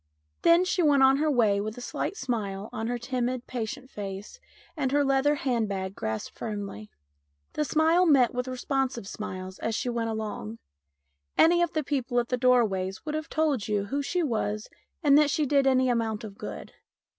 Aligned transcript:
Then 0.41 0.65
she 0.65 0.81
went 0.81 1.03
on 1.03 1.17
her 1.17 1.29
way 1.29 1.61
with 1.61 1.77
a 1.77 1.79
slight 1.81 2.17
smile 2.17 2.69
on 2.73 2.87
her 2.87 2.97
timid, 2.97 3.45
patient 3.45 3.87
face 3.91 4.39
and 4.75 4.91
her 4.91 5.05
leather 5.05 5.35
hand 5.35 5.69
bag 5.69 5.93
grasped 5.93 6.35
firmly. 6.35 6.89
The 7.53 7.63
smile 7.63 8.07
met 8.07 8.33
with 8.33 8.47
responsive 8.47 9.07
smiles 9.07 9.59
as 9.59 9.75
she 9.75 9.89
went 9.89 10.09
along. 10.09 10.57
Any 11.37 11.61
of 11.61 11.73
the 11.73 11.83
people 11.83 12.19
at 12.19 12.29
the 12.29 12.35
doorways 12.37 13.05
would 13.05 13.13
have 13.13 13.29
told 13.29 13.67
you 13.67 13.83
who 13.83 14.01
she 14.01 14.23
was 14.23 14.71
and 15.03 15.19
that 15.19 15.29
she 15.29 15.45
did 15.45 15.67
any 15.67 15.87
amount 15.87 16.23
of 16.23 16.35
good. 16.35 16.73